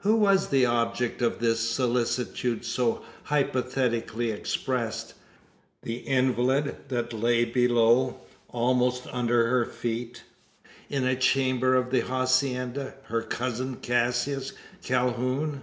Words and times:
Who 0.00 0.16
was 0.16 0.48
the 0.48 0.66
object 0.66 1.22
of 1.22 1.38
this 1.38 1.58
solicitude 1.58 2.66
so 2.66 3.00
hypothetically 3.22 4.30
expressed? 4.30 5.14
The 5.84 6.00
invalid 6.06 6.76
that 6.88 7.14
lay 7.14 7.46
below, 7.46 8.20
almost 8.50 9.06
under 9.10 9.48
her 9.48 9.64
feet, 9.64 10.22
in 10.90 11.04
a 11.06 11.16
chamber 11.16 11.76
of 11.76 11.88
the 11.92 12.00
hacienda 12.02 12.92
her 13.04 13.22
cousin 13.22 13.76
Cassius 13.76 14.52
Calhoun? 14.84 15.62